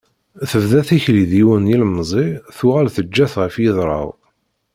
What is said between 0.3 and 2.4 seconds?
Tebda tikli d yiwen n yilemẓi